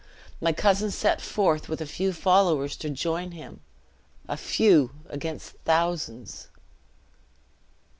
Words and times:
My 0.41 0.51
cousin 0.51 0.89
set 0.89 1.21
forth 1.21 1.69
with 1.69 1.79
a 1.79 1.85
few 1.85 2.11
followers 2.11 2.75
to 2.77 2.89
join 2.89 3.29
him 3.33 3.61
a 4.27 4.35
few 4.35 4.89
against 5.09 5.51
thousands." 5.63 6.47